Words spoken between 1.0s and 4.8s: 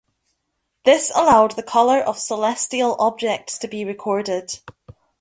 allowed the color of celestial objects to be recorded.